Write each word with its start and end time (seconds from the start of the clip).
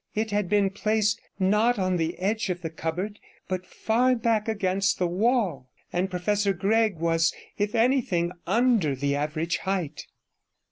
It 0.15 0.31
had 0.31 0.49
been 0.49 0.71
placed, 0.71 1.21
not 1.37 1.77
on 1.77 1.97
the 1.97 2.17
edge 2.17 2.49
of 2.49 2.63
the 2.63 2.71
cupboard, 2.71 3.19
but 3.47 3.67
far 3.67 4.15
back 4.15 4.47
against 4.47 4.97
the 4.97 5.05
wall; 5.05 5.69
and 5.93 6.09
Professor 6.09 6.53
Gregg 6.53 6.97
was, 6.97 7.31
if 7.59 7.75
anything, 7.75 8.31
under 8.47 8.95
the 8.95 9.13
average 9.15 9.57
height. 9.57 10.07